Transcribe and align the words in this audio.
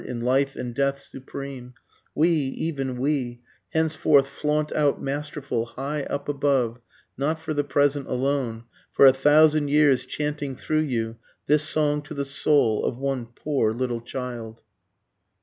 in 0.03 0.19
life 0.19 0.55
and 0.55 0.73
death 0.73 0.97
supreme, 0.99 1.75
We, 2.15 2.27
even 2.29 2.95
we, 2.99 3.41
henceforth 3.69 4.27
flaunt 4.27 4.71
out 4.71 4.99
masterful, 4.99 5.65
high 5.65 6.05
up 6.05 6.27
above, 6.27 6.79
Not 7.17 7.39
for 7.39 7.53
the 7.53 7.63
present 7.63 8.07
alone, 8.07 8.63
for 8.91 9.05
a 9.05 9.13
thousand 9.13 9.67
years 9.67 10.07
chanting 10.07 10.55
through 10.55 10.85
you, 10.87 11.17
This 11.45 11.61
song 11.69 12.01
to 12.01 12.15
the 12.15 12.25
soul 12.25 12.83
of 12.83 12.97
one 12.97 13.27
poor 13.27 13.75
little 13.75 14.01
child. 14.01 14.63